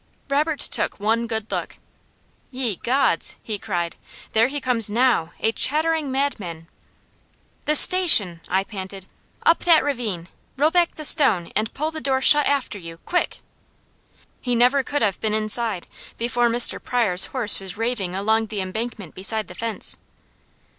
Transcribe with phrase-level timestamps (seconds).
[0.29, 1.77] Robert took one good look.
[2.49, 3.97] "Ye Gods!" he cried.
[4.33, 6.65] "There he comes now, a chattering madman!"
[7.65, 9.05] "The Station," I panted.
[9.45, 10.27] "Up that ravine!
[10.57, 12.97] Roll back the stone and pull the door shut after you.
[13.05, 13.41] Quick!"
[14.41, 15.85] He never could have been inside,
[16.17, 16.83] before Mr.
[16.83, 19.99] Pryor's horse was raving along the embankment beside the fence.